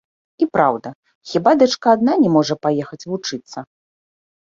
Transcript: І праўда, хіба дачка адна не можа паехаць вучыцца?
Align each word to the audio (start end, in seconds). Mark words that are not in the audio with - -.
І 0.43 0.45
праўда, 0.55 0.91
хіба 1.33 1.55
дачка 1.65 1.87
адна 1.99 2.13
не 2.25 2.29
можа 2.39 2.61
паехаць 2.67 3.03
вучыцца? 3.11 3.59